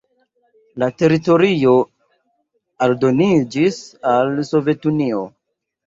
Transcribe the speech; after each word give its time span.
La 0.83 0.87
teritorio 1.01 1.75
aldoniĝis 2.89 3.81
al 4.17 4.45
Sovetunio. 4.53 5.27